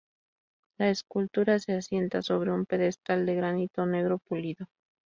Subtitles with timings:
[0.79, 4.65] La escultura se asienta sobre un pedestal de granito negro pulido.